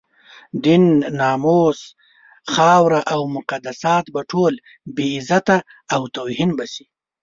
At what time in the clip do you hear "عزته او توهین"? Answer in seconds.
5.17-6.51